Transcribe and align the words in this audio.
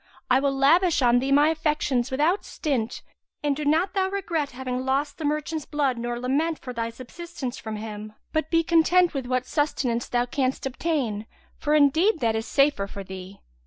I 0.31 0.39
will 0.39 0.51
lavish 0.57 1.03
on 1.03 1.19
thee 1.19 1.31
my 1.31 1.49
affections 1.49 2.09
without 2.09 2.43
stint; 2.43 3.03
and 3.43 3.55
do 3.55 3.63
not 3.63 3.93
thou 3.93 4.09
regret 4.09 4.49
having 4.49 4.83
lost 4.83 5.19
the 5.19 5.25
merchant's 5.25 5.67
blood 5.67 5.99
nor 5.99 6.19
lament 6.19 6.57
for 6.57 6.73
thy 6.73 6.89
subsistence 6.89 7.59
from 7.59 7.75
him, 7.75 8.13
but 8.33 8.49
be 8.49 8.63
content 8.63 9.13
with 9.13 9.27
what 9.27 9.45
sustenance 9.45 10.07
thou 10.09 10.25
canst 10.25 10.65
obtain; 10.65 11.27
for 11.59 11.75
indeed 11.75 12.19
that 12.19 12.35
is 12.35 12.47
the 12.47 12.51
safer 12.51 12.87
for 12.87 13.03
thee. 13.03 13.41